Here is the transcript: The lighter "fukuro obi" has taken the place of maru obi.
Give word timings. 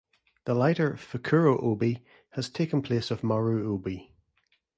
The 0.45 0.55
lighter 0.55 0.93
"fukuro 0.97 1.61
obi" 1.61 2.03
has 2.31 2.49
taken 2.49 2.81
the 2.81 2.87
place 2.87 3.11
of 3.11 3.23
maru 3.23 3.71
obi. 3.71 4.11